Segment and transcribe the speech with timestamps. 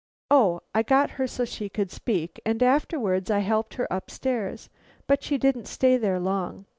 [0.31, 4.67] Oh, I got her so she could speak, and afterwards I helped her up stairs;
[5.05, 6.65] but she didn't stay there long.